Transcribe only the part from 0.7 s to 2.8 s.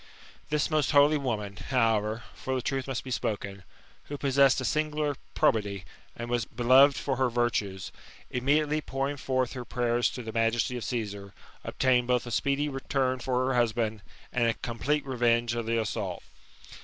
most holy woman, however, (for the